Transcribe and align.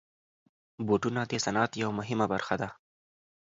بوټونه 0.85 1.21
د 1.31 1.33
صنعت 1.45 1.71
یوه 1.81 1.93
مهمه 1.99 2.25
برخه 2.33 2.55
ده. 2.61 2.69